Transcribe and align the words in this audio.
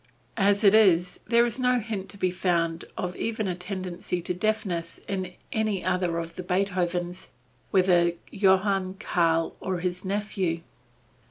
As 0.37 0.63
it 0.63 0.73
is, 0.73 1.19
there 1.27 1.45
is 1.45 1.59
no 1.59 1.77
hint 1.79 2.09
to 2.09 2.17
be 2.17 2.31
found 2.31 2.85
of 2.97 3.15
even 3.15 3.47
a 3.47 3.53
tendency 3.53 4.19
to 4.23 4.33
deafness 4.33 4.99
in 5.07 5.35
any 5.53 5.85
other 5.85 6.17
of 6.17 6.37
the 6.37 6.41
Beethovens, 6.43 7.29
whether 7.69 8.13
Johann, 8.31 8.95
Karl, 8.95 9.55
or 9.59 9.79
the 9.79 10.01
nephew. 10.03 10.61